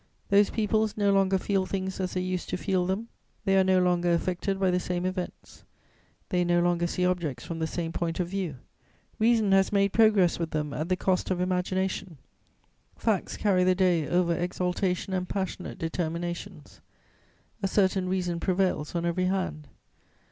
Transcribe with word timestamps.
Those 0.29 0.49
peoples 0.49 0.97
no 0.97 1.13
longer 1.13 1.37
feel 1.37 1.67
things 1.67 1.99
as 1.99 2.15
they 2.15 2.21
used 2.21 2.49
to 2.49 2.57
feel 2.57 2.87
them; 2.87 3.09
they 3.45 3.55
are 3.55 3.63
no 3.63 3.77
longer 3.79 4.11
affected 4.11 4.59
by 4.59 4.71
the 4.71 4.79
same 4.79 5.05
events; 5.05 5.63
they 6.29 6.43
no 6.43 6.59
longer 6.59 6.87
see 6.87 7.05
objects 7.05 7.45
from 7.45 7.59
the 7.59 7.67
same 7.67 7.91
point 7.91 8.19
of 8.19 8.27
view; 8.27 8.55
reason 9.19 9.51
has 9.51 9.71
made 9.71 9.93
progress 9.93 10.39
with 10.39 10.49
them 10.49 10.73
at 10.73 10.89
the 10.89 10.95
cost 10.95 11.29
of 11.29 11.39
imagination; 11.39 12.17
facts 12.95 13.37
carry 13.37 13.63
the 13.63 13.75
day 13.75 14.07
over 14.09 14.33
exaltation 14.35 15.13
and 15.13 15.29
passionate 15.29 15.77
determinations; 15.77 16.81
a 17.61 17.67
certain 17.67 18.09
reason 18.09 18.39
prevails 18.39 18.95
on 18.95 19.05
every 19.05 19.25
hand. 19.25 19.67